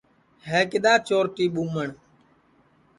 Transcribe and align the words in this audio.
ہے 0.47 0.59
کِدؔا 0.71 0.93
چورٹی 1.07 1.45
ٻُومنیں 1.53 1.93